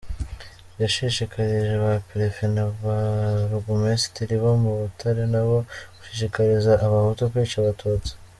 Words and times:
Yashishikarije 0.81 1.73
ba 1.83 1.93
Perefe 2.07 2.43
na 2.55 2.63
burugumesitiri 2.79 4.33
bo 4.41 4.51
muri 4.61 4.77
Butare 4.81 5.23
nabo 5.33 5.57
gushishikariza 5.95 6.71
abahutu 6.85 7.21
kwica 7.31 7.57
Abatutsi. 7.59 8.11